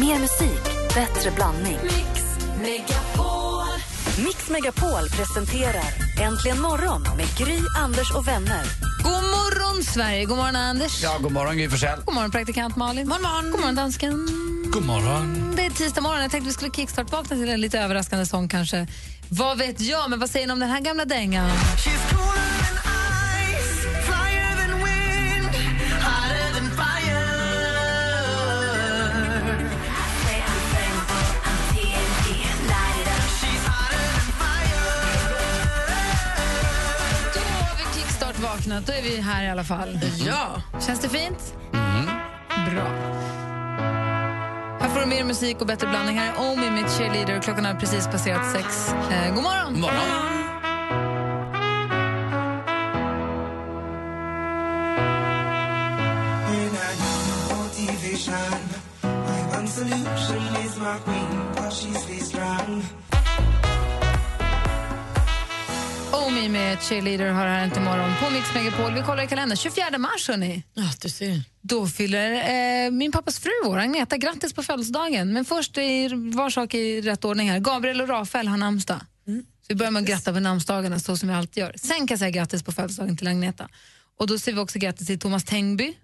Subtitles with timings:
[0.00, 0.62] Mer musik,
[0.94, 1.78] bättre blandning.
[1.82, 2.22] Mix
[2.62, 3.66] Megapol.
[4.24, 5.84] Mix Megapol presenterar
[6.20, 8.62] Äntligen morgon med Gry, Anders och vänner.
[9.04, 10.24] God morgon, Sverige!
[10.24, 11.02] God morgon, Anders.
[11.02, 12.00] Ja, god morgon Gry Forssell.
[12.04, 13.08] God morgon, praktikant Malin.
[13.08, 14.26] God morgon, God morgon dansken.
[14.72, 15.52] God morgon.
[15.56, 16.22] Det är tisdag morgon.
[16.22, 18.86] Jag tänkte vi skulle kickstart-vakna till en lite överraskande sång kanske.
[19.28, 21.50] Vad vet jag, men vad säger ni om den här gamla dängan?
[38.86, 39.98] Då är vi här i alla fall.
[40.26, 40.62] Ja.
[40.86, 41.54] Känns det fint?
[42.48, 42.86] Bra.
[44.80, 46.18] Här får du mer musik och bättre blandning.
[46.18, 47.40] Här är Omi med Cheerleader.
[47.40, 48.94] Klockan har precis passerat sex.
[49.10, 49.72] Eh, god morgon!
[49.72, 50.36] God morgon.
[59.76, 63.05] Solution is my queen, cause she's strong.
[66.46, 68.94] Omi med Cheerleader har här inte imorgon på Mix Megapol.
[68.94, 69.56] Vi kollar i kalendern.
[69.56, 70.62] 24 mars, hörni.
[70.74, 71.42] Ja, du ser.
[71.60, 72.32] Då fyller
[72.86, 74.16] eh, min pappas fru år, Agneta.
[74.16, 75.32] Grattis på födelsedagen.
[75.32, 77.58] Men först i var sak i rätt ordning här.
[77.60, 79.00] Gabriel och Rafael har namnsdag.
[79.26, 79.32] Så
[79.68, 81.74] vi börjar med att gratta på namnsdagarna så som vi alltid gör.
[81.76, 83.68] Sen kan jag säga grattis på födelsedagen till Agneta.
[84.18, 85.94] Och då säger vi också grattis till Thomas Tengby,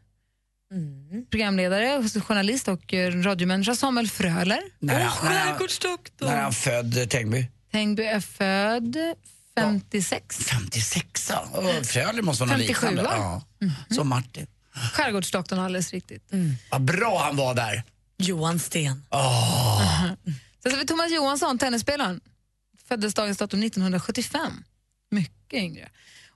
[1.31, 3.75] programledare, journalist och eh, radiomänniska.
[3.75, 4.61] Samuel Fröler.
[4.79, 5.59] När, han- när, han-
[6.21, 7.47] när han född Tängby?
[7.73, 8.97] Tengby är född
[9.55, 10.37] 56.
[10.37, 11.47] 56 ja.
[11.53, 13.11] Och Fröler måste vara något 57, liknande.
[13.17, 13.43] Ja.
[13.91, 14.47] Som Martin.
[14.93, 16.31] Skärgårdsdoktorn, alldeles riktigt.
[16.71, 17.83] Vad bra han var där.
[18.19, 19.03] Johan Sten.
[20.63, 22.21] Sen har vi Thomas Johansson, tennisspelaren.
[22.89, 24.65] Föddes dagens datum 1975.
[25.11, 25.89] Mycket yngre.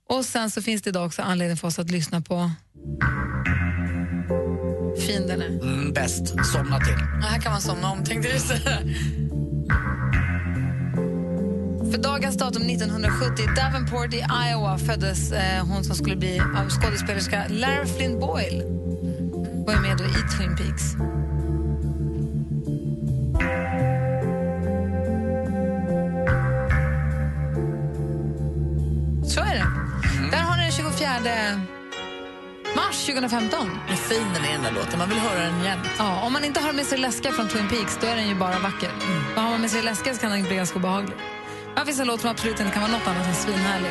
[0.08, 2.51] Och sen så finns det idag också anledning för oss att lyssna på
[5.06, 5.47] fin den är.
[5.47, 6.27] Mm, bäst.
[6.53, 6.95] Somna till.
[7.23, 8.78] Ja, här kan man somna om, tänkte du säga.
[11.92, 17.45] För dagens datum 1970, Davenport i Iowa föddes eh, hon som skulle bli av skådespelerska
[17.48, 18.63] Lara Flynn Boyle.
[19.67, 20.83] Var ju med då i Twin Peaks.
[29.35, 29.67] Så är det.
[30.30, 31.08] Där har ni den 24
[32.77, 33.70] mars 2015.
[33.89, 35.79] Vad fin den är den där låten, man vill höra den igen.
[35.98, 38.35] Ja, om man inte har med sig läska från Twin Peaks då är den ju
[38.35, 38.91] bara vacker.
[39.35, 41.17] Men har man med sig läska så kan den bli ganska obehaglig.
[41.86, 43.91] Finns en låt som absolut inte kan vara något annat än svinhärlig.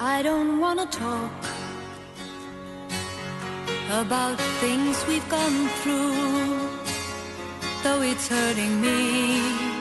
[0.00, 1.30] I don't wanna talk
[3.90, 6.14] about things we've gone through,
[7.84, 9.77] though it's hurting me.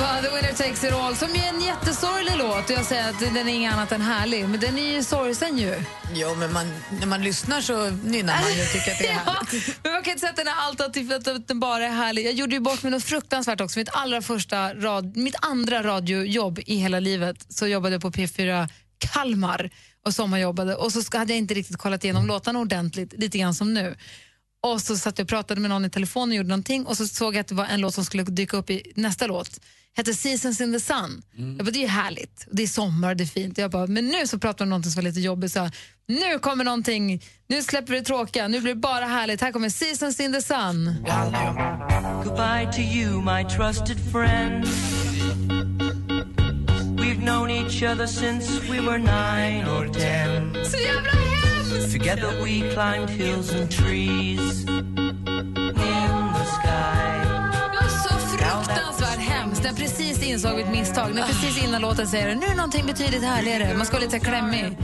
[0.00, 2.64] ABBA, The Winner Takes It All, som är en jättesorglig låt.
[2.70, 5.58] Och jag säger att den är inget annat än härlig, men den är ju sorgsen
[5.58, 5.74] ju.
[6.14, 6.66] Jo, men man,
[7.00, 9.78] när man lyssnar så nynnar man ju och tycker att det är Ja, härligt.
[9.82, 12.26] men man kan inte säga att den är allt att att den bara är härlig.
[12.26, 13.78] Jag gjorde ju bort mig något fruktansvärt också.
[13.78, 18.68] Mitt allra första rad, mitt andra radiojobb i hela livet så jobbade jag på P4
[18.98, 19.70] Kalmar
[20.06, 23.74] och sommarjobbade och så hade jag inte riktigt kollat igenom låtarna ordentligt, lite grann som
[23.74, 23.96] nu.
[24.62, 27.06] Och så satt jag och pratade med någon i telefon och gjorde någonting och så
[27.06, 29.60] såg jag att det var en låt som skulle dyka upp i nästa låt.
[29.96, 31.22] Hette Seasons in the Sun.
[31.36, 33.58] Jag bara, det är ju härligt, det är sommar, det är fint.
[33.58, 35.52] Jag bara, men nu så pratar om någonting som var lite jobbigt.
[35.52, 35.70] Så
[36.08, 39.40] nu kommer någonting, nu släpper vi det tråkiga, nu blir det bara härligt.
[39.40, 40.94] Här kommer Seasons in the Sun.
[42.24, 44.66] Goodbye to you, my trusted friend.
[47.00, 50.64] We've known each other since we were nine or ten.
[50.64, 51.29] Så jävla!
[51.70, 54.94] Together we climbed hills and trees in
[56.34, 57.20] the sky.
[57.72, 59.64] Det var så fruktansvärt hemskt.
[59.64, 63.76] Jag precis insåg mitt misstag, när precis innan låten säger nu är någonting betydligt härligare,
[63.76, 64.78] man ska vara lite klämmig.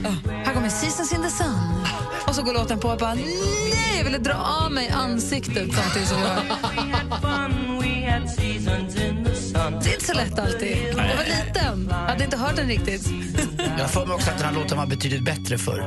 [0.45, 1.87] Här kommer Seasons in the Sun.
[2.29, 6.09] Och så går låten på och bara nej, jag ville dra av mig ansiktet samtidigt
[6.09, 6.43] som jag...
[9.71, 10.77] Det är inte så lätt alltid.
[10.89, 13.07] Jag var liten, jag hade inte hört den riktigt.
[13.79, 15.81] Jag för mig också att den här låten var betydligt bättre förr.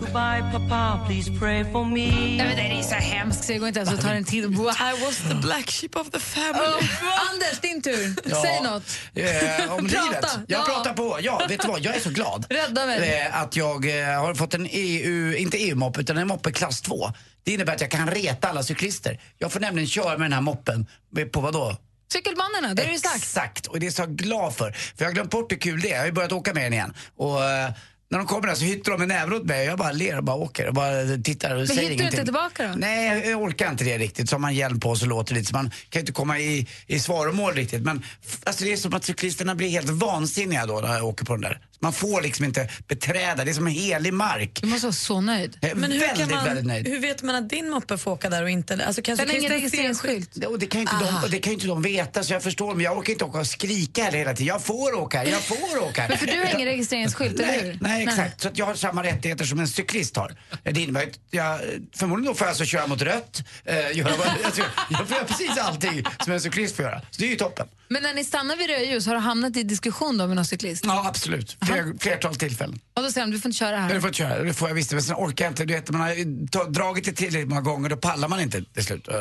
[0.00, 2.06] Goodbye, Papa, please pray for me.
[2.10, 4.44] Nej, men den är så hemsk så jag går inte ens att ta den till.
[4.44, 6.58] I was the black sheep of the family.
[6.66, 8.30] Oh, Anders, din tur.
[8.42, 8.82] Säg något.
[9.14, 10.04] Eh, om Prata.
[10.04, 10.24] livet.
[10.48, 10.64] Jag Ja.
[10.64, 11.18] pratar på.
[11.22, 11.80] Ja, vet du vad?
[11.80, 12.46] Jag är så glad.
[12.50, 13.20] Rädda mig.
[13.20, 17.10] Eh, att jag eh, har fått en EU, inte EU-moppe, utan en moppe klass 2.
[17.44, 19.20] Det innebär att jag kan reta alla cyklister.
[19.38, 20.86] Jag får nämligen köra med den här moppen
[21.32, 21.76] på vad då?
[22.18, 23.16] Cykelmannen, det är ju sagt.
[23.16, 24.70] Exakt, och det är så jag glad för.
[24.72, 25.92] För jag har glömt bort hur kul det är.
[25.92, 26.94] Jag har ju börjat åka med den igen.
[27.16, 27.70] Och eh,
[28.10, 29.66] när de kommer där så hytter de en näve åt mig.
[29.66, 30.92] Jag bara ler och bara åker och bara
[31.24, 32.06] tittar och säger hytter du ingenting.
[32.06, 32.74] inte tillbaka då?
[32.76, 34.28] Nej, jag- orkar inte det riktigt.
[34.28, 35.50] Så har man hjälm på så låter det lite.
[35.50, 37.82] Så man kan inte komma i, i svaromål riktigt.
[37.82, 38.02] Men
[38.44, 41.40] alltså, det är som att cyklisterna blir helt vansinniga då när jag åker på den
[41.42, 41.60] där.
[41.84, 44.58] Man får liksom inte beträda, det är som en helig mark.
[44.62, 45.58] Du måste vara så nöjd.
[45.60, 46.88] Jag är Men hur, väldigt, kan man, väldigt nöjd.
[46.88, 48.86] hur vet man att din moppe får åka där och inte...
[48.86, 50.44] Alltså, kanske Den har ingen registreringsskylt.
[50.46, 52.74] Och det kan ju inte, de, och det kan inte de veta så jag förstår,
[52.74, 54.46] men jag orkar inte åka och skrika här hela tiden.
[54.46, 56.08] Jag får åka här, jag får åka här.
[56.14, 57.62] Men för du har ingen registreringsskylt, eller hur?
[57.62, 58.40] Nej, nej, exakt.
[58.40, 60.36] Så att jag har samma rättigheter som en cyklist har.
[60.62, 61.60] Det innebär att jag,
[61.96, 65.26] förmodligen då får jag alltså köra mot rött, eh, göra, vad- alltså, jag får göra
[65.26, 67.00] precis allting som en cyklist får göra.
[67.10, 67.66] Så det är ju toppen.
[67.88, 70.84] Men när ni stannar vid rödljus, har du hamnat i diskussion då med någon cyklist?
[70.86, 71.56] Ja, absolut.
[71.66, 72.80] Fler, flertal tillfällen.
[72.96, 73.94] Och då säger de, du får inte köra här.
[73.94, 74.92] det får inte köra, det får jag visst.
[74.92, 75.64] Men sen orkar jag inte.
[75.64, 79.08] Du vet, man har dragit det tillräckligt många gånger, då pallar man inte till slut.
[79.08, 79.14] eh,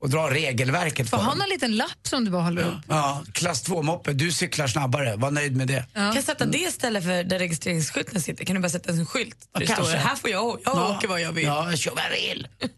[0.00, 1.38] Och dra regelverket Får för ha dem.
[1.38, 2.74] någon liten lapp som du bara håller upp.
[2.88, 5.84] Ja, klass 2-moppe, du cyklar snabbare, var nöjd med det.
[5.94, 8.44] Kan jag sätta det istället för där registreringsskylten sitter?
[8.44, 9.36] Kan du bara sätta en skylt?
[9.52, 9.84] Där det kanske.
[9.84, 11.44] står här får jag, jag åker vad jag vill.
[11.44, 12.48] Ja, jag kör vad jag vill.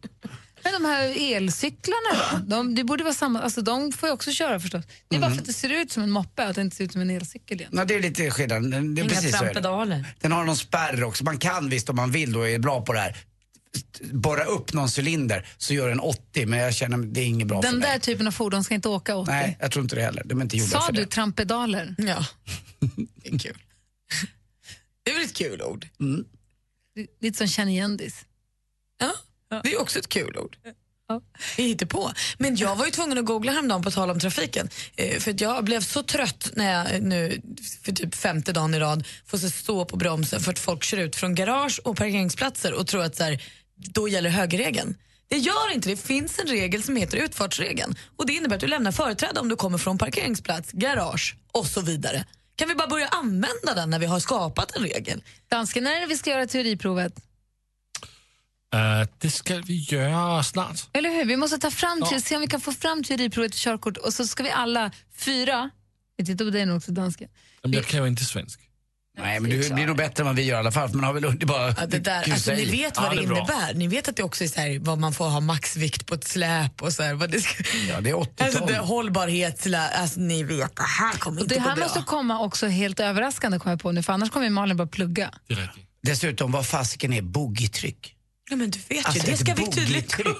[0.64, 2.38] Men de här elcyklarna då?
[2.56, 4.84] De, det borde vara samma, alltså de får ju också köra förstås.
[5.08, 6.84] Det är bara för att det ser ut som en moppe, att det inte ser
[6.84, 7.70] ut som en elcykel igen.
[7.74, 8.70] Nej, det är lite skillnad.
[8.70, 10.04] Det är Inga precis så är det.
[10.20, 11.24] Den har någon spärr också.
[11.24, 13.16] Man kan visst om man vill då, är bra på det här,
[14.12, 17.62] borra upp någon cylinder så gör den 80 men jag känner det är inget bra
[17.62, 17.88] för Den mig.
[17.88, 19.30] där typ typen av fordon ska inte åka 80.
[19.32, 20.22] Nej, jag tror inte det heller.
[20.24, 21.10] De är inte gjorda Sa för du det.
[21.10, 21.94] trampedaler?
[21.98, 22.26] Ja,
[23.22, 23.58] det är kul.
[25.04, 25.86] Det är väl ett kul ord?
[26.94, 28.24] Det- Lite som känn igen-dis.
[29.00, 29.12] Ja,
[29.62, 30.56] det är också ett kul ord.
[31.56, 32.12] Vi hittar på.
[32.38, 34.68] Men jag var ju tvungen att googla häromdagen på tal om trafiken.
[34.96, 37.40] Eh, för att jag blev så trött när jag eh, nu
[37.82, 41.16] för typ femte dagen i rad får stå på bromsen för att folk kör ut
[41.16, 43.42] från garage och parkeringsplatser och tror att så här,
[43.76, 44.96] då gäller högerregeln.
[45.28, 45.94] Det gör inte det.
[45.94, 47.94] Det finns en regel som heter utfartsregeln.
[48.16, 51.80] Och Det innebär att du lämnar företräde om du kommer från parkeringsplats, garage och så
[51.80, 52.24] vidare.
[52.56, 55.22] Kan vi bara börja använda den när vi har skapat en regel?
[55.48, 57.14] Dansken, när är det vi ska göra teoriprovet?
[58.74, 60.80] Uh, det ska vi göra snart.
[60.92, 61.24] Eller hur?
[61.24, 64.14] Vi måste ta fram till, se om vi kan få fram teoriprovet till körkort och
[64.14, 65.70] så ska vi alla fyra,
[66.16, 67.28] vi tittar på dig nu också dansken.
[67.62, 68.60] Men jag kan ju inte svensk.
[69.18, 70.88] Nej, men du blir nog bättre än vad vi gör i alla fall.
[70.88, 73.36] För man har väl underbara Ja, det där, alltså, ni vet vad ja, det bra.
[73.36, 73.74] innebär.
[73.74, 76.24] Ni vet att det också är så här, vad man får ha maxvikt på ett
[76.24, 80.20] släp och så här, vad det ska, Ja, det är 80 alltså, det, hållbarhet, alltså,
[80.20, 81.84] ni vet, det här kommer Och inte det här bra.
[81.84, 85.30] måste komma också helt överraskande kommer jag på nu för annars kommer Malin bara plugga.
[85.48, 85.68] Det.
[86.02, 88.16] Dessutom, vad fasiken är boogietryck?
[88.52, 90.34] Ja, men du vet Alltså, ju, det ska vi tydligt kunna.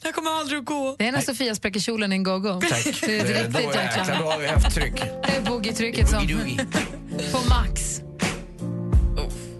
[0.00, 0.96] Det här kommer aldrig att gå.
[0.98, 2.60] Det är när Sofia spräcker kjolen i en go-go.
[2.60, 2.84] Tack.
[3.00, 4.18] Det är riktigt då jäklar, jäkla...
[4.18, 4.94] då har vi haft tryck.
[4.96, 6.28] Det är boogie-trycket som
[7.32, 8.00] på max.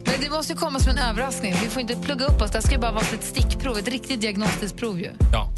[0.04, 1.54] Men det måste ju komma som en överraskning.
[1.62, 2.50] Vi får inte plugga upp oss.
[2.50, 5.10] Det här ska ju bara vara ett stickprov, ett riktigt diagnostiskt prov ju.
[5.32, 5.52] Ja.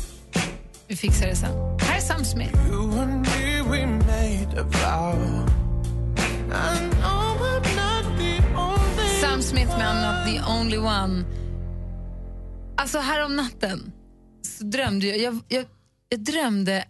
[0.88, 1.79] Vi fixar det sen.
[1.81, 2.52] Här är Sam Smith.
[2.70, 5.17] You and me, we made a vow.
[6.52, 11.42] I know I'm not the only Sam Smith med I'm not the only one.
[12.82, 13.93] Alltså här om natten
[14.58, 15.64] så drömde jag, jag, jag,
[16.08, 16.84] jag drömde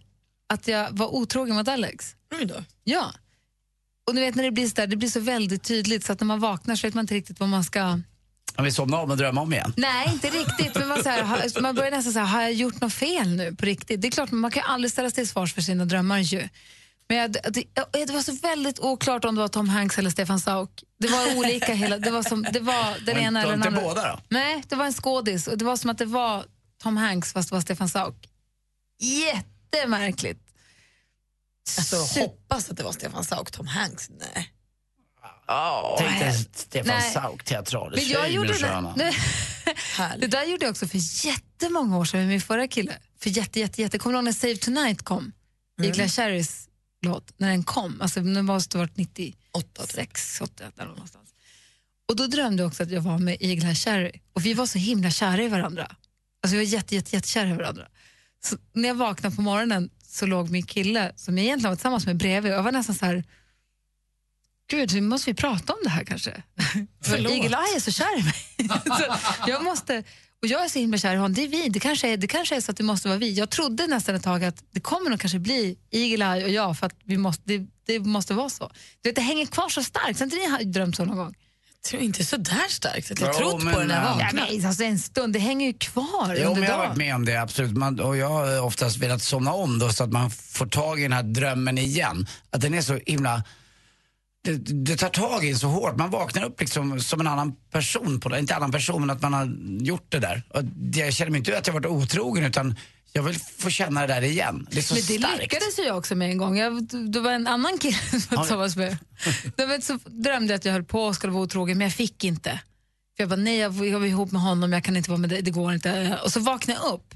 [0.53, 2.15] att jag var otrogen mot Alex.
[2.39, 2.55] Oj då.
[2.83, 3.13] Ja.
[4.07, 6.19] Och ni vet när det blir så där, det blir så väldigt tydligt så att
[6.19, 7.99] när man vaknar så vet man inte riktigt vad man ska...
[8.55, 9.73] Om vi somnar om och drömmer om igen.
[9.77, 10.75] Nej, inte riktigt.
[10.75, 13.55] Men man, så här, har- man börjar nästan säga, har jag gjort något fel nu
[13.55, 14.01] på riktigt?
[14.01, 16.49] Det är klart, man kan ju aldrig ställas till svars för sina drömmar ju.
[17.09, 17.63] Men jag, det,
[18.05, 20.83] det var så väldigt oklart om det var Tom Hanks eller Stefan Sauk.
[20.99, 23.81] Det var olika hela, det var som, det var den ena eller den andra.
[23.81, 24.19] båda då?
[24.29, 26.45] Nej, det var en skådis och det var som att det var
[26.81, 28.29] Tom Hanks fast det var Stefan Sauk.
[28.99, 30.39] Jättemärkligt.
[31.77, 34.09] Alltså, Super- hoppas att det var Stefan Sauk, Tom Hanks.
[34.09, 34.53] Nej.
[35.97, 37.11] Tänk dig Stefan Nej.
[37.11, 38.03] Sauk, teatralisk.
[38.03, 38.53] Men jag gjorde
[40.17, 42.93] det, där gjorde jag också för jättemånga år sedan med min förra kille.
[43.19, 43.99] För jätte, jätte, jätte.
[43.99, 45.31] Kommer du ihåg när Save Tonight kom?
[45.79, 45.91] Mm.
[45.91, 46.67] Igla Cherrys
[47.03, 48.01] låt, när den kom.
[48.01, 51.29] Alltså den måste ha varit 96, Åtta, tror 88 där någonstans.
[52.09, 54.11] Och då drömde jag också att jag var med Igla Cherry.
[54.33, 55.83] Och vi var så himla kära i varandra.
[55.83, 57.87] Alltså vi var jätte, jätte, jättekära i varandra.
[58.43, 62.05] Så när jag vaknade på morgonen så låg min kille, som jag egentligen var tillsammans
[62.05, 62.51] med, bredvid.
[62.51, 63.23] Och jag var nästan så här,
[64.75, 66.43] gud, vi måste vi prata om det här kanske?
[67.03, 68.69] För Eagle Eye är så kär i mig.
[68.85, 69.03] så
[69.47, 70.03] jag måste,
[70.41, 71.33] och jag är så himla kär i honom.
[71.33, 71.69] Det är vi.
[71.69, 73.33] Det kanske är, det kanske är så att det måste vara vi.
[73.33, 76.77] Jag trodde nästan ett tag att det kommer nog kanske bli Eagle Eye och jag
[76.77, 78.71] för att vi måste, det, det måste vara så.
[79.01, 80.19] Du vet, det hänger kvar så starkt.
[80.19, 81.35] Har inte ni har drömt så någon gång?
[81.83, 83.11] Jag tror inte så där starkt.
[83.11, 85.39] att Jag Jo, trott men, på när jag äh, Ja, men, alltså en stund, det
[85.39, 87.77] hänger ju kvar Jo, under men jag har varit med om det, absolut.
[87.77, 91.03] Man, och jag har oftast velat somna om då så att man får tag i
[91.03, 92.27] den här drömmen igen.
[92.49, 93.43] Att den är så himla...
[94.43, 95.97] Det, det tar tag i så hårt.
[95.97, 98.19] Man vaknar upp liksom som en annan person.
[98.19, 98.39] På det.
[98.39, 99.45] Inte annan person, men att man har
[99.85, 100.43] gjort det där.
[100.49, 102.75] Och jag känner mig inte att jag varit otrogen utan
[103.13, 104.67] jag vill få känna det där igen.
[104.71, 105.41] Det är så Men det starkt.
[105.41, 106.57] lyckades jag också med en gång.
[106.57, 108.97] Jag, det var en annan kille som tillsammans med.
[109.55, 112.23] Då så drömde jag att jag höll på och skulle vara otrogen, men jag fick
[112.23, 112.59] inte.
[113.17, 115.29] För jag bara, nej, jag, jag var ihop med honom, jag kan inte vara med
[115.29, 116.19] dig, det går inte.
[116.23, 117.15] Och så vaknade jag upp,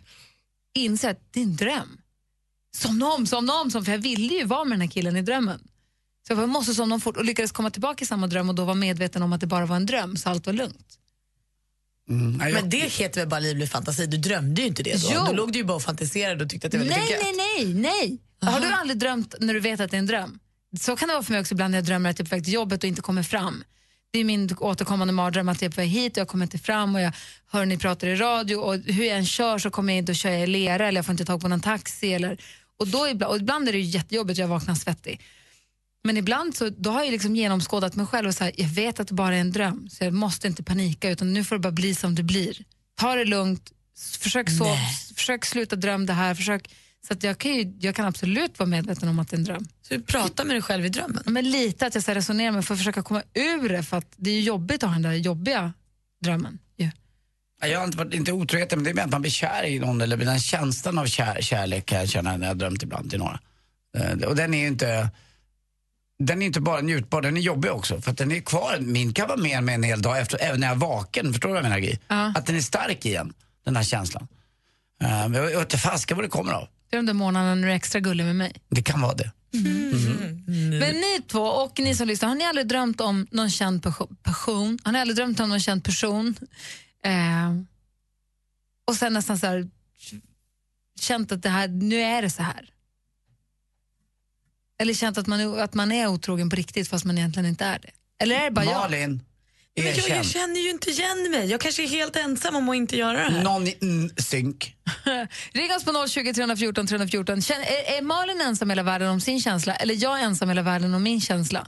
[0.75, 1.97] inser att det är en dröm.
[2.75, 5.21] Somna om, somna om, som, för jag ville ju vara med den här killen i
[5.21, 5.59] drömmen.
[6.27, 8.65] Så jag måste somna om fort och lyckades komma tillbaka i samma dröm och då
[8.65, 10.87] var medveten om att det bara var en dröm, så allt var lugnt.
[12.09, 14.05] Mm, nej, jag- Men det heter väl bara livlig fantasi?
[14.05, 15.09] Du drömde ju inte det då.
[15.13, 15.21] Jo.
[15.27, 17.19] Då låg du ju bara och fantiserade och tyckte att det var lite Nej, gött.
[17.23, 17.73] nej, nej,
[18.41, 18.51] nej.
[18.51, 20.39] Har du aldrig drömt när du vet att det är en dröm?
[20.79, 22.35] Så kan det vara för mig också ibland när jag drömmer att jag är på
[22.35, 23.63] väg till jobbet och inte kommer fram.
[24.11, 26.57] Det är min återkommande mardröm att jag är på väg hit och jag kommer inte
[26.57, 27.11] fram och jag
[27.51, 30.17] hör ni pratar i radio och hur jag än kör så kommer jag inte att
[30.17, 32.13] köra i lera eller jag får inte tag på någon taxi.
[32.13, 32.37] Eller,
[32.79, 35.21] och, då ibland, och ibland är det jättejobbigt och jag vaknar svettig.
[36.03, 38.99] Men ibland så då har jag liksom genomskådat mig själv och så här, jag vet
[38.99, 41.59] att det bara är en dröm så jag måste inte panika utan nu får det
[41.59, 42.57] bara bli som det blir.
[42.99, 43.71] Ta det lugnt,
[44.19, 44.77] försök, så,
[45.15, 46.69] försök sluta drömma det här, försök,
[47.07, 49.43] så att jag, kan ju, jag kan absolut vara medveten om att det är en
[49.43, 49.67] dröm.
[49.81, 51.21] Så du pratar med dig själv i drömmen?
[51.25, 53.97] Ja, Men lite att jag så resonerar med för att försöka komma ur det för
[53.97, 55.73] att det är ju jobbigt att ha den där jobbiga
[56.23, 56.59] drömmen.
[57.61, 59.65] Nej, Jag har inte varit, inte otroheten, men det är mer att man blir kär
[59.65, 62.83] i någon eller den känslan av kär, kärlek kan jag känna när jag har drömt
[62.83, 63.39] ibland till några.
[63.97, 65.09] Eh, och den är ju inte,
[66.19, 68.01] den är inte bara njutbar, den är jobbig också.
[68.01, 70.59] För att den är kvar, min kan vara med mig en hel dag efter, även
[70.59, 71.33] när jag är vaken.
[71.33, 71.97] Förstår du vad jag menar Gry?
[72.07, 72.33] Ja.
[72.35, 73.33] Att den är stark igen,
[73.65, 74.27] den här känslan.
[75.03, 76.67] Uh, jag vet inte fasken vad det kommer av.
[76.89, 78.53] Det är de där månaderna när du är extra gullig med mig.
[78.69, 79.31] Det kan vara det.
[80.79, 83.85] Men ni två och ni som lyssnar, har ni aldrig drömt om någon känd
[84.23, 84.79] person?
[84.83, 86.35] Har ni aldrig drömt om någon känd person?
[87.03, 87.53] Eh,
[88.87, 89.69] och sen nästan så här,
[90.99, 92.69] känt att det här, nu är det så här.
[94.79, 97.79] Eller känt att man, att man är otrogen på riktigt fast man egentligen inte är
[97.79, 97.89] det.
[98.23, 98.73] Eller är det bara jag?
[98.73, 99.23] Malin,
[99.75, 101.45] Men jag, jag känner ju inte igen mig.
[101.45, 103.43] Jag kanske är helt ensam om att inte göra det här.
[103.43, 104.75] Någon mm, synk.
[105.51, 107.41] Ring oss på 020 314 314.
[107.41, 110.51] Känn, är, är Malin ensam i hela världen om sin känsla eller jag ensam i
[110.51, 111.67] hela världen om min känsla?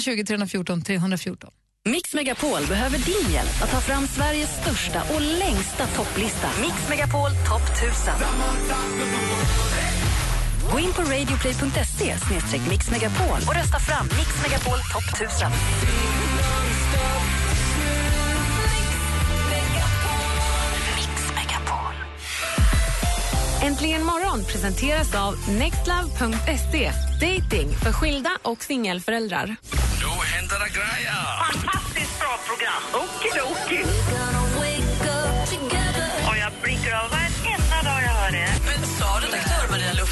[0.00, 1.50] 020 314 314.
[1.88, 6.50] Mix Megapol behöver din hjälp att ta fram Sveriges största och längsta topplista.
[6.60, 8.14] Mix Megapol topp 1000.
[10.72, 12.16] Gå in på radioplay.se
[12.70, 15.50] mixmegapol och rösta fram Mix Megapol topp 1000.
[20.96, 21.94] Mix Megapol.
[23.62, 26.92] Äntligen morgon presenteras av nextlove.se.
[27.20, 29.46] Dating för skilda och singelföräldrar.
[29.46, 31.52] Nu händer det grejer!
[31.52, 32.82] Fantastiskt bra program.
[33.04, 33.90] Okidoki.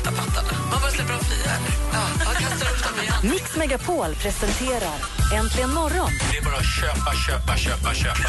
[0.01, 0.49] Pattarna?
[0.71, 1.53] Man bara släpper dem fria?
[1.93, 3.15] Ja, kastar upp dem igen.
[3.23, 4.95] Mix Megapol presenterar
[5.35, 8.29] Äntligen morgon Det är bara att köpa, köpa, köpa, köpa.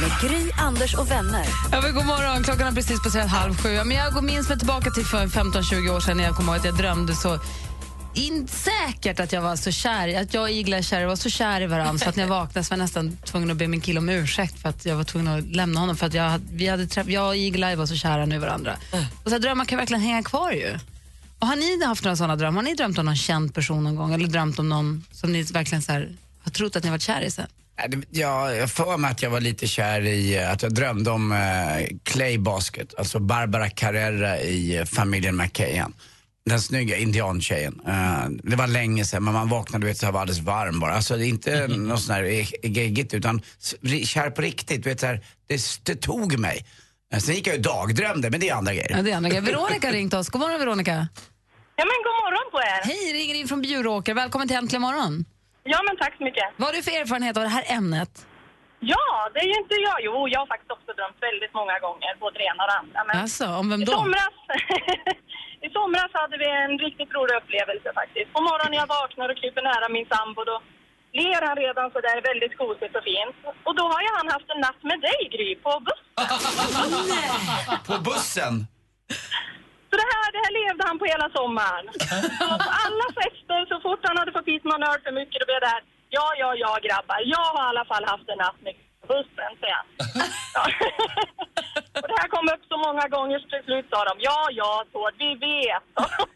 [0.00, 1.46] med Gry, Anders och vänner.
[1.72, 3.84] Ja, men god morgon, klockan har precis passerat halv sju.
[3.84, 6.58] Men jag går minns mig tillbaka till för 15-20 år sedan när jag kommer ihåg
[6.58, 7.38] att jag drömde så
[8.14, 11.60] in, säkert att jag var så kär, att jag och Igla kär var så kär
[11.60, 13.80] i varandra så att när jag vaknade så var jag nästan tvungen att be min
[13.80, 16.66] kille om ursäkt för att jag var tvungen att lämna honom för att jag, vi
[16.68, 18.76] hade träff, jag och Igla var så kära nu i varandra.
[19.24, 20.78] Och så drömmar kan verkligen hänga kvar ju.
[21.38, 22.62] Och har ni haft några sådana drömmar?
[22.62, 25.42] Har ni drömt om någon känd person någon gång eller drömt om någon som ni
[25.42, 26.12] verkligen så här,
[26.42, 27.46] har trott att ni varit kär i sen?
[28.10, 31.32] Ja, jag får mig att jag var lite kär i, eh, att jag drömde om
[31.32, 31.38] eh,
[32.02, 35.92] Clay Basket, alltså Barbara Carrera i eh, familjen McKayan.
[36.44, 37.80] Den snygga indiantjejen.
[37.86, 40.80] Eh, det var länge sedan men man vaknade du vet, så här var alldeles varm
[40.80, 40.92] bara.
[40.94, 43.42] Alltså det är inte något sånt här eh, geggigt utan
[44.04, 44.82] kär på riktigt.
[44.82, 46.66] Du vet, så här, det, det tog mig.
[47.14, 48.90] Eh, Sen gick jag ju dagdrömde men det är andra grejer.
[48.96, 49.42] Ja, det är andra grejer.
[49.42, 50.28] Veronica har ringt oss.
[50.28, 51.08] God morgon Veronica.
[51.76, 52.80] Ja, men god morgon på er.
[52.88, 54.14] Hej, ringer in från Bjuråker.
[54.14, 55.24] Välkommen till Äntligen morgon.
[55.64, 56.42] Ja, men tack så mycket.
[56.56, 58.26] Vad har du för erfarenhet av det här ämnet?
[58.92, 59.98] Ja, det är ju inte jag.
[60.06, 63.00] Jo, jag har faktiskt också drömt väldigt många gånger, både det ena och det andra.
[63.08, 63.92] Men Alltså, om vem i då?
[63.92, 64.34] somras,
[65.66, 68.28] I somras hade vi en riktigt rolig upplevelse faktiskt.
[68.36, 70.56] På morgonen jag vaknar och kryper nära min sambo, då
[71.20, 73.36] ler han redan så där väldigt gosigt och fint.
[73.66, 76.28] Och då har ju han haft en natt med dig, Gry, på bussen.
[77.88, 78.54] På bussen?
[79.90, 81.84] Så det här, det här levde han på hela sommaren.
[82.52, 85.46] Och på alla fester, så fort han hade fått hit någon öl för mycket, då
[85.50, 85.82] blev det här,
[86.16, 88.74] ja, ja, ja grabbar, jag har i alla fall haft en natt med
[89.10, 89.86] bussen, säger han.
[90.56, 90.62] Ja.
[92.02, 94.72] Och det här kom upp så många gånger så till slut sa de, ja, ja,
[94.92, 95.82] Tord, vi vet.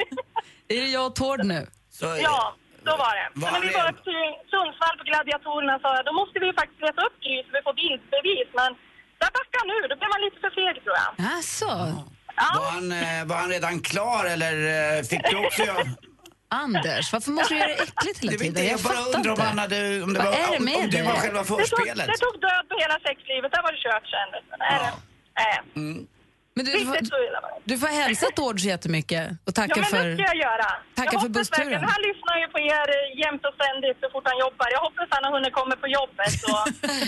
[0.75, 1.61] Är det jag och Tord nu?
[1.99, 2.41] Så, Ja,
[2.87, 3.27] så var det.
[3.43, 6.49] Var Men vi var red- upp till Sundsvall på Gladiatorerna sa jag, då måste vi
[6.61, 8.49] faktiskt leta upp Gry så vi får bildbevis.
[8.61, 8.71] Men
[9.21, 11.11] där backade han ur, då blev man lite för feg tror jag.
[11.37, 11.69] Alltså,
[12.59, 15.65] Var han, eh, var han redan klar eller eh, fick du också.
[16.49, 18.47] Anders, varför måste du göra det äckligt hela tiden?
[18.47, 20.03] inte, jag bara undrar om han hade...
[20.03, 21.03] Om det Vad var, är det om, med om det dig?
[21.07, 22.07] var själva Det tog, förspelet.
[22.13, 24.43] det tog död på hela sexlivet, där var det kört du.
[24.65, 24.99] Nej, det-
[25.41, 25.55] nej.
[26.57, 26.97] Men du, du, får,
[27.71, 30.05] du får hälsa Tord så jättemycket och Ja, tacka men för...
[30.09, 30.37] det ska jag
[31.17, 31.69] jag för bussturen.
[31.71, 32.89] verkligen- Han lyssnar ju på er
[33.25, 34.67] jämt och ständigt så fort han jobbar.
[34.77, 36.59] Jag hoppas han har hunnit komma på jobbet och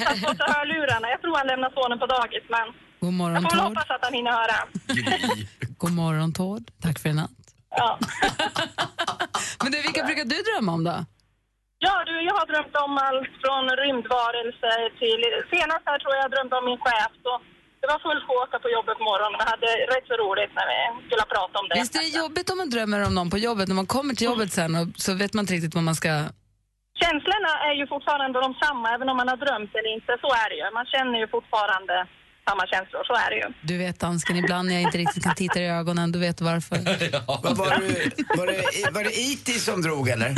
[0.06, 1.06] satt på sig hörlurarna.
[1.14, 2.66] Jag tror han lämnar sonen på dagis, men
[3.00, 3.68] God jag morgon får väl Tord.
[3.68, 4.58] hoppas att han hinner höra.
[5.82, 6.64] God morgon Tord.
[6.84, 7.30] Tack för i natt.
[7.70, 7.98] Ja.
[9.62, 10.96] Men du, vilka brukar du drömma om då?
[11.86, 15.20] Ja, du, jag har drömt om allt från rymdvarelser till...
[15.52, 17.12] Senast här tror jag jag drömde om min chef.
[17.24, 17.32] Så
[17.80, 19.38] det var full fåta på jobbet på morgonen.
[19.42, 21.74] Jag hade rätt så roligt när vi skulle prata om det.
[21.80, 24.28] Visst är det jobbigt om man drömmer om någon på jobbet, när man kommer till
[24.30, 26.12] jobbet sen och så vet man inte riktigt vad man ska...
[27.02, 30.12] Känslorna är ju fortfarande de samma, även om man har drömt eller inte.
[30.24, 30.66] Så är det ju.
[30.78, 31.96] Man känner ju fortfarande
[32.48, 33.52] samma känslor, så är det ju.
[33.62, 36.76] Du vet dansken, ibland när jag inte riktigt kan titta i ögonen, du vet varför.
[37.26, 39.52] Vad Var, det, var, det, var det E.T.
[39.52, 40.28] som drog eller?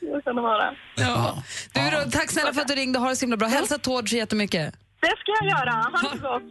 [0.00, 0.74] Det kan det vara.
[0.96, 1.42] Ja.
[1.72, 3.48] Du, då, tack snälla för att du ringde, ha det så himla bra.
[3.48, 4.74] Hälsa Tord så jättemycket.
[5.00, 5.72] Det ska jag göra.
[5.72, 6.42] Ha det så gott.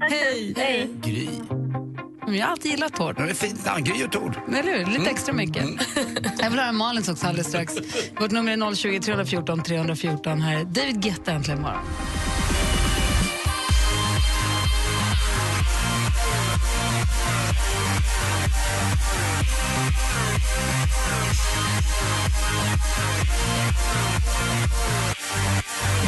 [0.10, 0.54] Hej!
[0.56, 0.88] Hej.
[1.02, 1.28] Gry.
[2.26, 3.16] Jag har alltid gillat Tord.
[3.16, 4.36] Det är fint namn, Gry och Tord.
[4.48, 4.86] Eller hur?
[4.86, 5.64] Lite extra mycket.
[6.38, 7.74] Jag vill höra Malins också alldeles strax.
[8.20, 10.40] Vårt nummer är 020 314 314.
[10.40, 11.82] Här är David Guetta äntligen morgon.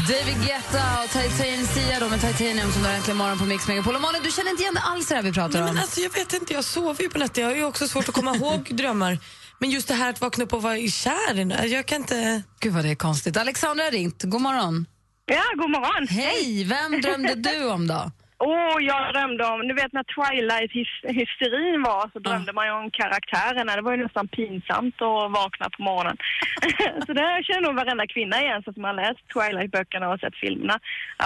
[0.09, 3.69] David Guetta och Titanium Sia då med Titanium som du har äntligen morgon på Mix
[3.69, 3.95] Megapol.
[3.95, 5.75] Och Malin, du känner inte igen det alls det här vi pratar Nej, om?
[5.75, 7.43] men alltså, jag vet inte, jag sover ju på nätter.
[7.43, 9.19] Jag har ju också svårt att komma ihåg drömmar.
[9.59, 12.43] Men just det här att vakna upp och vara kär, i jag kan inte...
[12.61, 13.37] Gud vad det är konstigt.
[13.37, 14.23] Alexandra har ringt.
[14.23, 14.87] God morgon.
[15.27, 16.09] Ja, god morgon.
[16.09, 16.65] Hej!
[16.65, 18.11] Vem drömde du om då?
[18.51, 23.77] Åh, jag drömde om, du vet när Twilight-hysterin var så drömde man ju om karaktärerna.
[23.77, 26.17] Det var ju nästan pinsamt att vakna på morgonen.
[27.07, 30.77] så det känner nog varenda kvinna igen som har läst Twilight-böckerna och sett filmerna.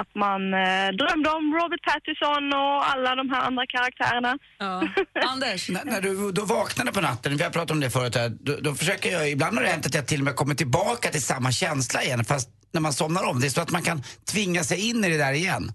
[0.01, 4.33] Att man eh, drömde om Robert Pattinson och alla de här andra karaktärerna.
[4.59, 4.73] Ja.
[5.33, 5.69] Anders?
[5.69, 8.53] När, när du då vaknade på natten, vi har pratat om det förut här, då,
[8.67, 11.23] då försöker jag, ibland har det hänt att jag till och med kommer tillbaka till
[11.33, 13.41] samma känsla igen fast när man somnar om.
[13.41, 15.73] Det är så att man kan tvinga sig in i det där igen.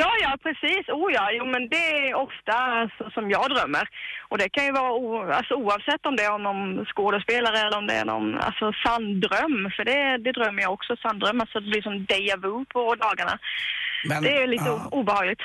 [0.00, 0.88] Ja, ja, precis.
[0.88, 2.54] Oh ja, jo men det är ofta
[2.98, 3.84] så, som jag drömmer.
[4.28, 7.78] Och det kan ju vara o, alltså, oavsett om det är om någon skådespelare eller
[7.78, 9.70] om det är någon alltså, sanndröm.
[9.76, 11.40] För det, det drömmer jag också, sanndröm.
[11.40, 13.38] Alltså det blir som deja vu på dagarna.
[14.08, 14.88] Men, det är lite ja.
[14.90, 15.40] obehagligt.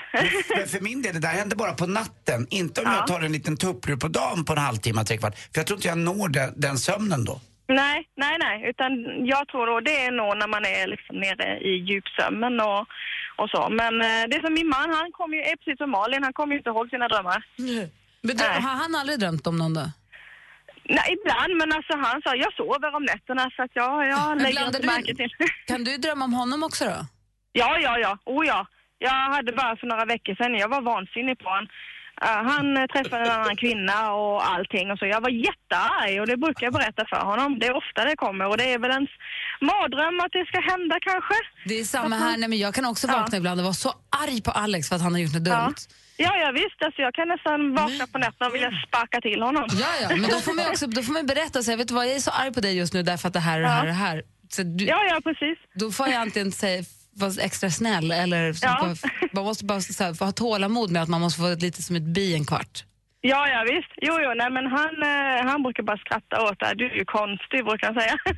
[0.56, 2.48] Men för min del, det där händer bara på natten.
[2.50, 2.95] Inte om Ja.
[2.98, 5.36] jag tar en liten tupplur på dagen på en halvtimme, trekvart.
[5.36, 7.39] För jag tror inte jag når den, den sömnen då.
[7.67, 8.69] nej, nej, nej.
[8.69, 8.91] Utan
[9.26, 12.86] jag tror då det är nog när man är liksom nere i djupsömnen och,
[13.41, 13.62] och så.
[13.69, 16.34] Men eh, det är som min man, han kommer ju, är precis som Malin, han
[16.34, 17.39] kommer ju inte ihåg sina drömmar.
[18.21, 19.86] Men dröm, har han aldrig drömt om någon då?
[20.89, 24.65] Nej, ibland, men alltså han sa jag sover om nätterna så att jag, jag lägger
[24.67, 25.30] inte märke till.
[25.67, 27.00] Kan du drömma om honom också då?
[27.52, 28.17] Ja, ja, ja.
[28.26, 28.67] Oh ja.
[29.00, 31.67] Jag hade bara för några veckor sedan, jag var vansinnig på honom.
[32.21, 35.06] Han eh, träffade en annan kvinna och allting och så.
[35.06, 37.60] Jag var jättearg och det brukar jag berätta för honom.
[37.60, 39.10] Det är ofta det kommer och det är väl ens
[39.62, 41.34] mardröm att det ska hända kanske.
[41.65, 42.38] Det är samma här.
[42.38, 43.93] Nej, men jag kan också vakna ibland och vara så
[44.25, 45.56] arg på Alex för att han har gjort något Ja.
[45.65, 45.75] dumt.
[46.19, 46.80] Ja, ja visst.
[46.86, 49.65] Alltså, jag kan nästan vakna på nätterna och vilja sparka till honom.
[49.71, 51.93] Ja, ja, men då får man, också, då får man berätta och säga, vet du
[51.93, 53.69] vad, jag är så arg på dig just nu därför att det här och det
[53.69, 54.23] här och det här.
[54.49, 55.58] Så du, Ja, ja, precis.
[55.73, 56.84] Då får jag antingen säga,
[57.17, 58.95] vara extra snäll eller Ja.
[59.32, 62.03] man måste bara så här, ha tålamod med att man måste få lite som ett
[62.03, 62.84] bi en kvart.
[63.21, 63.91] Ja, ja visst.
[64.01, 66.73] Jo, jo, nej men han, eh, han brukar bara skratta åt det.
[66.75, 68.15] Du är ju konstig, brukar han säga.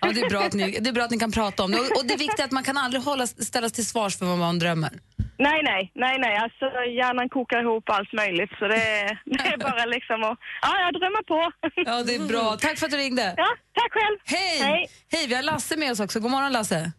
[0.00, 1.78] Ja, det, är bra att ni, det är bra att ni kan prata om det.
[1.78, 4.38] Och, och det är viktigt att man kan aldrig hålla, ställas till svars för vad
[4.38, 4.90] man drömmer.
[5.38, 6.36] Nej, nej, nej, nej.
[6.36, 6.64] Alltså
[6.98, 10.94] hjärnan kokar ihop allt möjligt så det är, det är bara liksom att, ja, jag
[11.00, 11.52] drömmer på.
[11.90, 12.56] Ja, det är bra.
[12.60, 13.34] Tack för att du ringde.
[13.36, 14.18] Ja, tack själv.
[14.24, 14.70] Hej!
[14.70, 14.88] Hej.
[15.12, 16.20] Hej, vi har Lasse med oss också.
[16.20, 16.92] God morgon Lasse.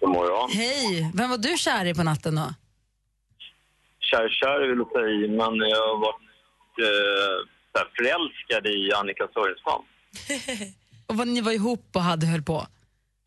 [0.00, 0.50] God morgon.
[0.50, 1.10] Hej!
[1.14, 2.54] Vem var du kär i på natten då?
[4.00, 9.82] Kär, kär vill jag säga, men jag har varit eh, förälskad i Annika Sörenstam.
[11.08, 12.66] Och vad ni var ihop och hade höll på?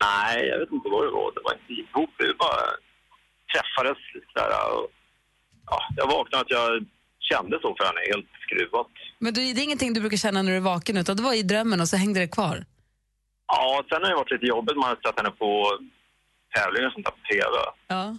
[0.04, 1.32] Nej, jag vet inte vad det var.
[1.34, 2.62] Det var inte ihop, vi bara
[3.52, 4.50] träffades lite där.
[4.76, 4.86] Och,
[5.66, 6.84] ja, jag vaknade att jag
[7.30, 8.92] kände så för henne, helt skruvat.
[9.18, 11.34] Men du, det är ingenting du brukar känna när du är vaken utan det var
[11.34, 12.64] i drömmen och så hängde det kvar?
[13.46, 14.76] Ja, sen har det varit lite jobbigt.
[14.76, 15.78] Man har sett henne på
[16.54, 17.44] tävlingar och sånt där på TV.
[17.88, 18.16] Ja.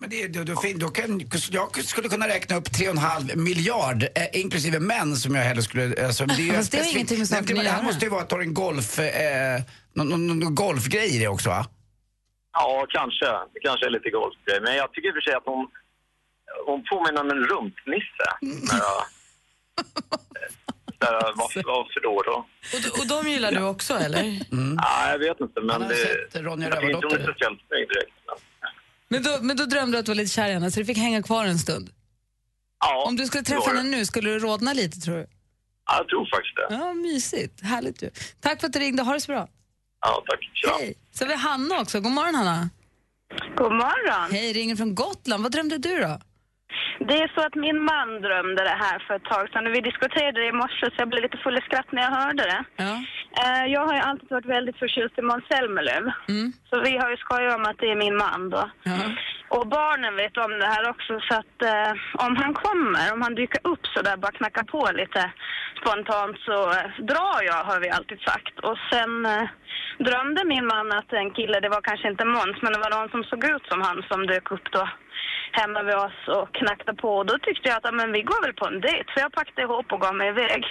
[0.00, 4.80] Men det, då, då, då kan, jag skulle kunna räkna upp 3,5 miljard, eh, inklusive
[4.80, 6.06] män som jag hellre skulle...
[6.06, 7.86] Alltså, det, är Fast det har ingenting med saken Nej, men Det att här göra.
[7.86, 8.98] måste ju vara att har en golf...
[8.98, 9.60] Eh,
[9.92, 11.66] någon, någon, någon golfgrej i det också va?
[12.52, 13.26] Ja, kanske.
[13.26, 14.60] Det kanske är lite golfgrej.
[14.60, 15.66] Men jag tycker i och för sig att hon,
[16.66, 18.28] hon påminner om en rumpnisse.
[18.72, 18.80] När
[20.98, 22.36] jag, där, jag- varför, varför då då?
[22.74, 24.22] Och, d- och de gillar du också eller?
[24.76, 25.96] Ja, jag vet inte, men Han har det...
[25.96, 27.32] sett Ronja jag inte hon är Rövardotter.
[27.32, 28.12] speciellt snygg direkt.
[28.26, 28.36] Men,
[29.08, 30.86] Men då, men då drömde du att du var lite kär i henne så du
[30.86, 31.90] fick hänga kvar en stund?
[32.80, 33.78] ja, Om du skulle det träffa var det.
[33.78, 35.26] henne nu, skulle du rodna lite tror du?
[35.86, 36.66] Ja, jag tror faktiskt det.
[36.74, 37.60] Ja, mysigt.
[37.62, 38.10] Härligt ju.
[38.40, 39.02] Tack för att du ringde.
[39.02, 39.48] Ha det så bra.
[40.00, 40.40] Ja, tack.
[40.54, 40.76] Tja.
[40.80, 40.94] Hej.
[41.12, 42.00] Så har vi Hanna också.
[42.00, 42.70] God morgon Hanna.
[43.56, 44.30] God morgon.
[44.32, 45.42] Hej, ringer från Gotland.
[45.42, 46.20] Vad drömde du då?
[46.98, 50.40] Det är så att min man drömde det här för ett tag sedan vi diskuterade
[50.40, 52.64] det i morse så jag blev lite full i skratt när jag hörde det.
[53.42, 56.12] Eh, Jag har ju alltid varit väldigt förtjust i Måns Zelmerlöw.
[56.70, 58.70] Så vi har ju skojat om att det är min man då.
[59.56, 61.92] Och barnen vet om det här också så att eh,
[62.26, 65.30] om han kommer, om han dyker upp så där bara knackar på lite
[65.80, 68.58] spontant så eh, drar jag har vi alltid sagt.
[68.68, 69.48] Och sen eh,
[69.98, 73.08] drömde min man att en kille, det var kanske inte Måns men det var någon
[73.14, 74.88] som såg ut som han som dök upp då
[75.52, 77.10] hemma vid oss och knackade på.
[77.18, 79.04] Och då tyckte jag att ja, men vi går väl på en dejt.
[79.12, 80.62] Så jag packade ihop och gav mig iväg.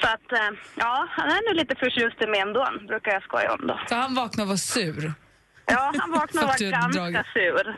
[0.00, 3.52] Så att eh, ja, han är nu lite förtjust i mig ändå, brukar jag skoja
[3.52, 3.80] om då.
[3.88, 5.12] Så han vaknade och var sur?
[5.66, 7.76] Ja, han vaknade och För var ganska sur.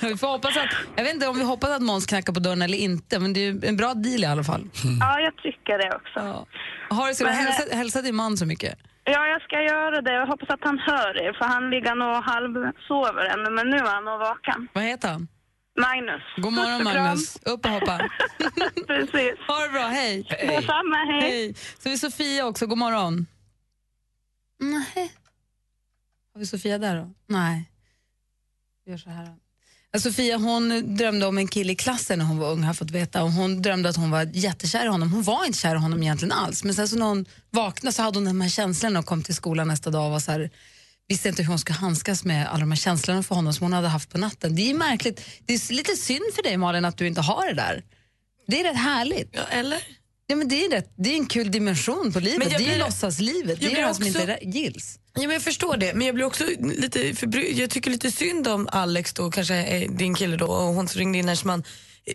[0.08, 2.62] vi får hoppas att, jag vet inte om vi hoppas att Måns knackar på dörren
[2.62, 4.70] eller inte, men det är en bra deal i alla fall.
[5.00, 6.46] Ja, jag tycker det också.
[6.90, 8.78] Har du så Men, hälsa, hälsa din man så mycket?
[9.04, 10.12] Ja, jag ska göra det.
[10.12, 13.76] Jag hoppas att han hör er, för han ligger nog och halvsover ännu, men nu
[13.76, 14.68] är han nog vaken.
[14.72, 15.28] Vad heter han?
[15.80, 16.22] Magnus.
[16.36, 16.84] God morgon.
[16.84, 17.98] Magnus, upp och hoppa.
[18.86, 19.38] Precis.
[19.48, 20.22] Ha det bra, hej.
[20.30, 21.20] Detsamma, hej.
[21.20, 21.54] hej.
[21.54, 23.26] Så vi Sofia också, god morgon.
[24.58, 25.12] Nej.
[26.32, 27.10] Har vi Sofia där då?
[27.26, 27.70] Nej.
[28.84, 29.41] Vi gör så här då.
[29.94, 32.90] Alltså, Sofia hon drömde om en kille i klassen när hon var ung, har fått
[32.90, 33.22] veta.
[33.22, 35.12] Och hon drömde att hon var jättekär i honom.
[35.12, 36.64] Hon var inte kär i honom egentligen alls.
[36.64, 39.34] Men sen så när hon vaknade så hade hon de här känslorna och kom till
[39.34, 40.50] skolan nästa dag och var så här,
[41.08, 43.72] visste inte hur hon skulle handskas med alla de här känslorna för honom som hon
[43.72, 44.56] hade haft på natten.
[44.56, 45.24] Det är märkligt.
[45.46, 47.84] Det är lite synd för dig Malin att du inte har det där.
[48.46, 49.30] Det är rätt härligt.
[49.32, 49.78] Ja, eller?
[50.32, 52.38] Ja, men det, är rätt, det är en kul dimension på livet.
[52.38, 53.60] Men jag Det är blir- låtsaslivet.
[53.60, 54.98] Det är det som inte gills.
[55.14, 58.48] Ja, men jag förstår det, men jag blir också lite förbry- Jag tycker lite synd
[58.48, 61.64] om Alex då, kanske är din kille då, och hon som ringde in som man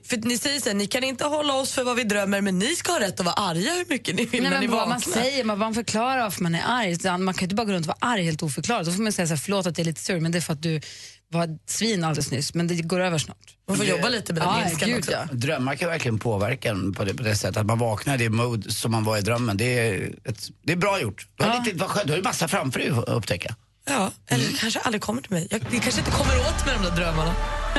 [0.03, 2.59] för ni säger så här, ni kan inte hålla oss för vad vi drömmer men
[2.59, 4.87] ni ska ha rätt att vara arga hur mycket ni vill Nej, när ni vad
[4.89, 5.13] man vaknar.
[5.13, 6.97] säger, man, man förklarar varför man är arg.
[7.19, 8.85] Man kan ju inte bara gå runt och vara arg helt oförklarat.
[8.85, 10.41] Då får man säga så här, förlåt att jag är lite sur men det är
[10.41, 10.81] för att du
[11.31, 12.53] var svin alldeles nyss.
[12.53, 13.55] Men det går över snart.
[13.67, 15.11] Man får jobba lite med den ja, ilskan också.
[15.11, 15.27] Ja.
[15.31, 17.57] Drömmar kan verkligen påverka en på det, på det sättet.
[17.57, 19.57] Att man vaknar i det mode som man var i drömmen.
[19.57, 21.27] Det är, ett, det är bra gjort.
[21.35, 23.55] Du har, lite, vad skönt, du har ju massa framför dig att upptäcka.
[23.89, 25.47] Ja, eller det kanske aldrig kommer till mig.
[25.49, 27.35] Jag, det kanske inte kommer åt med de där drömmarna.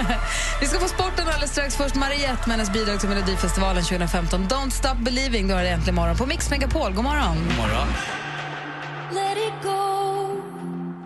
[0.60, 1.76] Vi ska få sporten alldeles strax.
[1.76, 4.48] Först Mariette med hennes bidrag till Melodifestivalen 2015.
[4.48, 6.92] Don't stop believing, du har det äntligen morgon på Mix Megapol.
[6.92, 7.36] God morgon.
[7.48, 7.88] God morgon.
[9.12, 10.42] Let it go,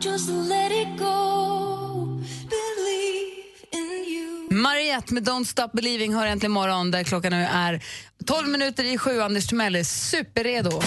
[0.00, 1.61] just let it go.
[4.52, 7.84] Mariette med Don't stop believing hör äntligen morgon där klockan nu är
[8.26, 9.20] 12 minuter i sju.
[9.20, 10.80] Anders Timell är superredo.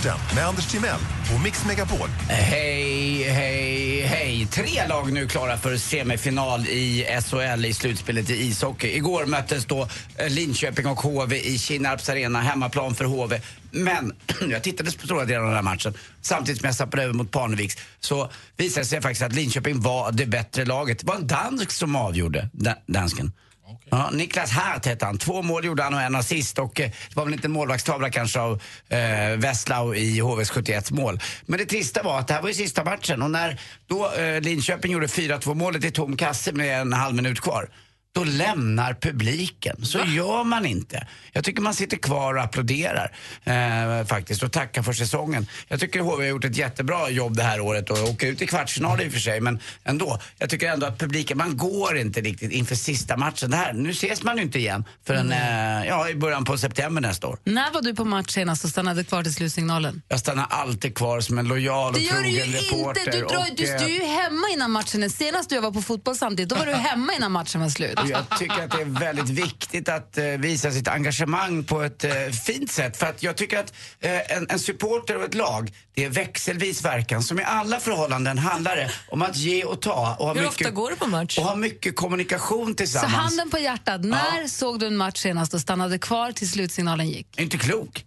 [0.00, 1.00] Sporten med Anders Timell
[1.34, 2.08] och Mix Megapol.
[2.28, 4.46] Hej, hej, hej.
[4.50, 8.96] Tre lag nu klara för semifinal i SHL i slutspelet i ishockey.
[8.96, 13.40] Igår möttes då eh, Linköping och HV i Kinnarps arena, hemmaplan för HV.
[13.70, 14.12] Men
[14.50, 17.30] jag tittade på stora delar av den här matchen samtidigt som jag zappade över mot
[17.30, 20.98] Parneviks så visade det sig faktiskt att Linköping var det bättre laget.
[20.98, 22.48] Det var en dansk som avgjorde,
[22.86, 23.32] dansken.
[23.70, 23.88] Okay.
[23.90, 25.18] Ja, Niklas Hart hette han.
[25.18, 28.10] Två mål gjorde han och en assist och eh, det var väl inte en målvaktstavla
[28.10, 31.20] kanske av eh, Westlau i HVs 71 mål.
[31.46, 34.40] Men det trista var att det här var ju sista matchen och när då eh,
[34.40, 37.68] Linköping gjorde 4-2 målet i tom kasse med en halv minut kvar
[38.12, 39.84] då lämnar publiken.
[39.84, 41.06] Så gör man inte.
[41.32, 43.12] Jag tycker man sitter kvar och applåderar
[43.44, 45.46] eh, faktiskt och tackar för säsongen.
[45.68, 48.46] Jag tycker HV har gjort ett jättebra jobb det här året och åker ut i
[48.46, 50.18] kvartsfinal i och för sig men ändå.
[50.38, 53.50] Jag tycker ändå att publiken, man går inte riktigt inför sista matchen.
[53.50, 57.00] Det här, nu ses man ju inte igen förrän eh, ja, i början på september
[57.02, 57.38] nästa år.
[57.44, 60.02] När var du på match senast och stannade kvar till slutsignalen?
[60.08, 62.74] Jag stannar alltid kvar som en lojal och Det gör du ju trogen inte!
[62.74, 63.12] reporter.
[63.12, 65.10] Du, drar, och, du, eh, du är ju hemma innan matchen.
[65.10, 67.99] Senast jag var på fotboll samtidigt, då var du hemma innan matchen var slut.
[68.08, 72.12] Jag tycker att det är väldigt viktigt att eh, visa sitt engagemang på ett eh,
[72.46, 72.96] fint sätt.
[72.96, 76.84] För att jag tycker att eh, en, en supporter och ett lag, det är växelvis
[76.84, 77.22] verkan.
[77.22, 80.16] Som i alla förhållanden handlar det om att ge och ta.
[80.18, 81.38] Och ha Hur mycket, ofta går du på match?
[81.38, 83.14] Och ha mycket kommunikation Så tillsammans.
[83.14, 87.40] handen på hjärtat, när såg du en match senast och stannade kvar till slutsignalen gick?
[87.40, 88.04] Inte klok.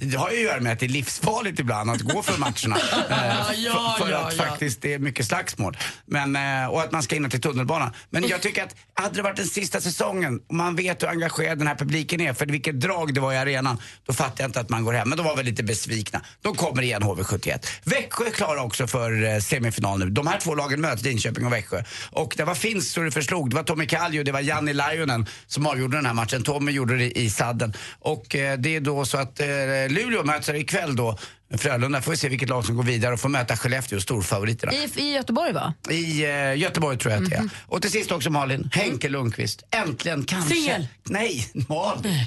[0.00, 2.76] Det har ju att göra med att det är livsfarligt ibland att gå för matcherna.
[3.10, 4.44] Eh, ja, för, för ja, att ja.
[4.44, 5.76] faktiskt det är mycket slagsmål.
[6.06, 7.92] Men, eh, och att man ska in till tunnelbanan.
[8.10, 11.58] Men jag tycker att hade det varit den sista säsongen och man vet hur engagerad
[11.58, 14.60] den här publiken är, för vilket drag det var i arenan, då fattar jag inte
[14.60, 15.08] att man går hem.
[15.08, 16.20] Men de var väl lite besvikna.
[16.42, 17.66] De kommer igen HV71.
[17.84, 20.10] Växjö är klara också för eh, semifinal nu.
[20.10, 21.84] De här två lagen möts, Linköping och Växjö.
[22.10, 23.50] Och det var finst så det förslog.
[23.50, 26.42] Det var Tommy Kallio det var Janni Lionen som avgjorde den här matchen.
[26.42, 27.72] Tommy gjorde det i sadden.
[28.04, 29.46] Och eh, det är då så att eh,
[29.88, 31.18] Luleå möter ikväll då
[31.58, 32.02] Frölunda.
[32.02, 34.72] Får vi se vilket lag som går vidare och får möta Skellefteå, storfavoriterna.
[34.72, 35.74] I, I Göteborg va?
[35.90, 37.40] I eh, Göteborg tror jag att det är.
[37.40, 37.50] Mhm.
[37.66, 39.62] Och till sist också Malin, Henke Lundqvist.
[39.70, 40.54] Äntligen kanske.
[40.54, 40.86] Singel.
[41.04, 42.26] Nej, Malin.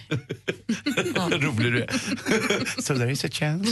[1.15, 1.91] Vad rolig du är.
[2.81, 3.71] so there is a chance.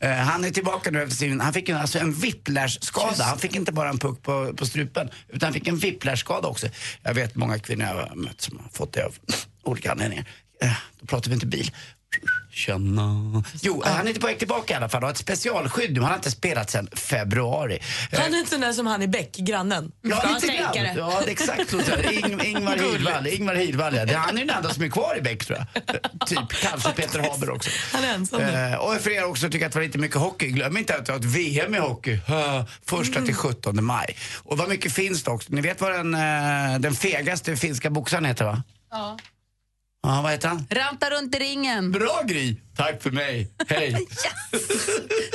[0.00, 3.24] Eh, han är tillbaka nu efter sin, han fick ju alltså en whiplash-skada.
[3.24, 6.66] Han fick inte bara en puck på, på strupen utan han fick en whiplash-skada också.
[7.02, 9.14] Jag vet många kvinnor jag har mött som har fått det av
[9.62, 10.26] olika anledningar.
[10.62, 11.70] Eh, då pratar vi inte bil.
[12.52, 13.42] Känna.
[13.62, 16.00] Jo, han är på väg tillbaka i alla fall och har ett specialskydd nu.
[16.00, 17.78] Han har inte spelat sedan februari.
[18.10, 19.92] Eh, Han är inte den där som han i Bäck, grannen.
[20.02, 20.96] Ja, lite grann.
[20.96, 21.80] Ja, exakt så.
[22.10, 23.26] Ing, Ingvar Hirdwall.
[23.26, 24.04] Ingvar Hirdwall, ja.
[24.04, 25.86] Det- Han är den enda som är kvar i Bäck, tror jag.
[26.28, 27.70] Typ, kanske Peter Haber också.
[27.92, 28.52] Han är ensam nu.
[28.72, 31.06] Eh, och för er också tycker att det var lite mycket hockey, glöm inte att
[31.06, 32.18] det var ett VM i hockey.
[32.86, 34.16] Första till 17 maj.
[34.42, 35.48] Och vad mycket finns det också.
[35.52, 38.62] Ni vet vad den, eh, den fegaste finska boxaren heter, va?
[38.90, 39.18] Ja.
[40.06, 40.66] Ja, vad heter han?
[40.70, 41.92] Ranta runt i ringen.
[41.92, 42.56] Bra Gry!
[42.76, 43.50] Tack för mig.
[43.68, 43.92] Hej.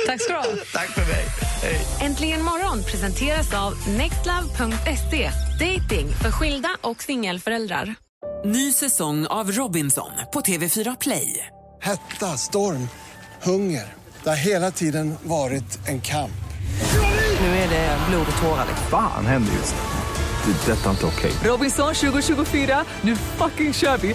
[0.06, 0.44] Tack ska du ha.
[0.72, 1.24] Tack för mig.
[1.62, 1.80] Hej.
[2.00, 5.30] Äntligen morgon presenteras av nextlove.se.
[5.60, 7.94] Dating för skilda och singelföräldrar.
[8.44, 11.46] Ny säsong av Robinson på TV4 Play.
[11.80, 12.88] Hetta, storm,
[13.42, 13.94] hunger.
[14.22, 16.32] Det har hela tiden varit en kamp.
[17.40, 18.66] Nu är det blod och tårar.
[18.90, 19.82] Fan händer just nu.
[20.52, 20.72] Det.
[20.72, 21.32] är Detta är inte okej.
[21.44, 24.14] Robinson 2024, nu fucking kör vi!